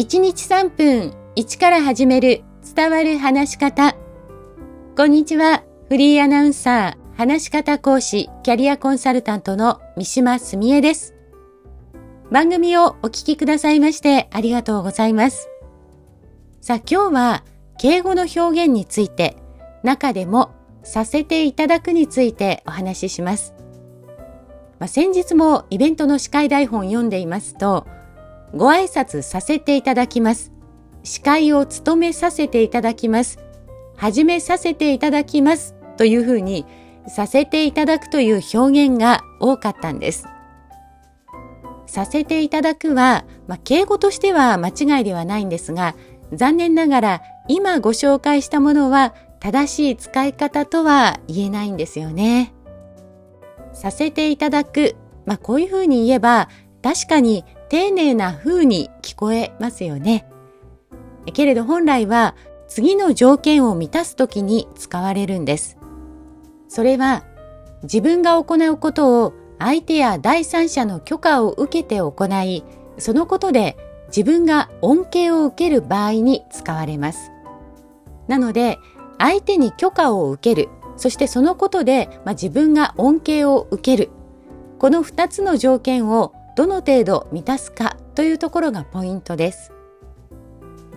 [0.00, 2.42] 1日3分1から始める
[2.74, 3.94] 伝わる話し方。
[4.96, 5.62] こんにちは。
[5.90, 11.14] フリーアナウンサー、話し方講師、キャリアコンサルタントの三島澄江です。
[12.30, 15.50] 番組をお聞きくださいましてありがとうございます。
[16.62, 17.44] さあ今日は
[17.76, 19.36] 敬語の表現について、
[19.82, 23.52] 中でもさせていただくについてお話しします。
[24.78, 27.86] まあ、先日もイベントの司会台本読んでいますと、
[28.54, 30.52] ご挨拶させていただきます。
[31.02, 33.38] 司会を務めさせていただきます。
[33.96, 35.74] 始めさせていただきます。
[35.96, 36.66] というふうに、
[37.06, 40.26] させていただくという表現が多かったんです。
[41.86, 45.94] させていただくは、まあ、敬語としては間違いではないんですが、
[46.32, 52.52] 残念ながら今ご紹介したものは正しい使い方とは言えないんですよね。
[53.72, 54.94] させていただく。
[55.26, 56.48] まあ、こういうふうに言えば
[56.82, 60.26] 確かに丁寧な風に聞こえますよね。
[61.32, 62.34] けれど本来は
[62.68, 65.78] 次の条件を満たすときに使われるんです。
[66.68, 67.24] それは
[67.84, 72.64] 自分が行うことを相手や第三者の許可を受けて行い、
[72.98, 73.76] そのことで
[74.08, 77.30] 自分が恩恵を受ける場合に使われます。
[78.26, 78.78] なので、
[79.18, 84.10] 相手に許可を受ける、そしてそのことで、まあ、自分が恩恵を受ける。
[84.78, 89.72] この2つの条件をどの程度満たすかというところがポイントです。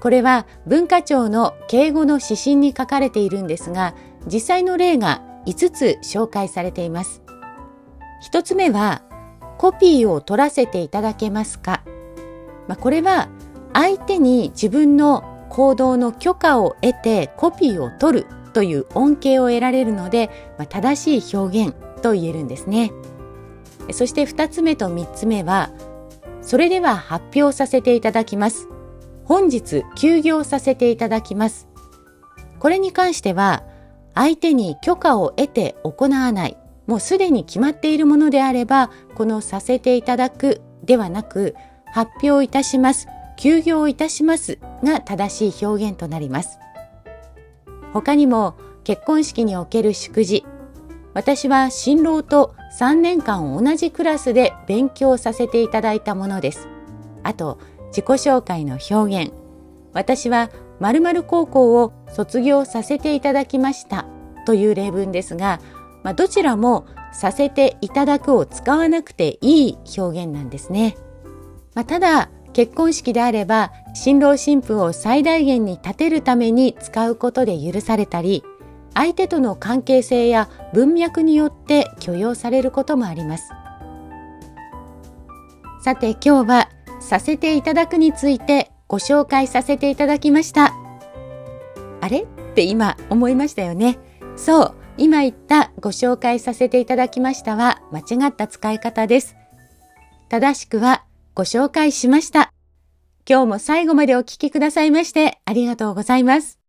[0.00, 3.94] これは文化庁の敬語の指針に書かれているんですが、
[4.24, 7.20] 実際の例が5つ紹介されています。
[8.32, 9.02] 1つ目は、
[9.58, 11.82] コピーを取らせていただけますか、
[12.66, 13.28] まあ、これは
[13.74, 22.92] 相手に自分の行動の許可を得てコピーを取るという恩恵を得られるので、まあ、正しい表現と言えるんですね。
[23.92, 25.70] そして2つ目と3つ目は、
[26.42, 28.68] それでは発表させていただきます。
[29.24, 31.68] 本日休業させていただきます。
[32.58, 33.64] これに関しては、
[34.14, 41.54] 相手に許可を得て行わない、もうすでに決まっているものであれば、このさせていただくではなく、
[41.92, 46.58] 発表いたします、休業いたしますが正しい表現となります。
[47.92, 50.44] 他にも結婚式における祝辞、
[51.14, 56.68] 私は新郎と3年間同じクラスで勉強させていただいたものです。
[57.22, 59.32] あと、自己紹介の表現。
[59.92, 64.06] 私は〇〇高校を卒業させていただきました
[64.46, 65.60] という例文ですが、
[66.04, 70.96] まあ、どちらもさせていただくを使わなくていい表現なんですね。
[71.74, 78.42] まあ、ただ、結婚式であれば、新郎新婦を最大限に立てるために使うことで許されたり、
[78.94, 83.50] 相手との関係性や文脈によって許容されることもあります。
[85.82, 86.68] さて今日は
[87.00, 90.74] させていただくについてご紹介させていただきました。
[92.00, 92.22] あれ？
[92.22, 93.98] って今思いましたよね。
[94.36, 99.36] そう、今言ったご紹介させていただきましたは間違った使い方です。
[100.28, 102.52] 正しくはご紹介しました。
[103.28, 106.59] 今日も最後までお聴きくださいましてありがとうございます。